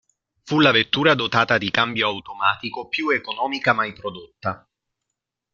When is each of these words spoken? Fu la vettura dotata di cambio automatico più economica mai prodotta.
Fu 0.45 0.57
la 0.59 0.71
vettura 0.71 1.13
dotata 1.13 1.59
di 1.59 1.69
cambio 1.69 2.07
automatico 2.07 2.87
più 2.87 3.09
economica 3.11 3.71
mai 3.71 3.93
prodotta. 3.93 4.67